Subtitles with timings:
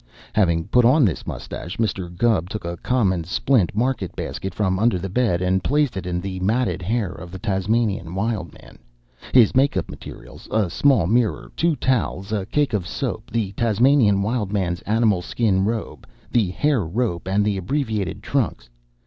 [0.33, 2.09] Having put on this mustache, Mr.
[2.17, 6.21] Gubb took a common splint market basket from under the bed and placed in it
[6.23, 8.79] the matted hair of the Tasmanian Wild Man,
[9.31, 14.23] his make up materials, a small mirror, two towels, a cake of soap, the Tasmanian
[14.23, 18.71] Wild Man's animal skin robe, the hair rope, and the abbreviated trunks.